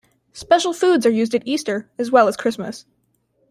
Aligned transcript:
Special 0.33 0.73
foods 0.73 1.05
are 1.05 1.11
used 1.11 1.35
at 1.35 1.45
Easter, 1.45 1.87
as 1.99 2.09
well 2.09 2.27
as 2.27 2.35
Christmas. 2.35 2.87